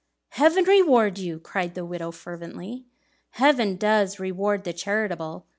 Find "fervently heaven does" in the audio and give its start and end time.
2.09-4.19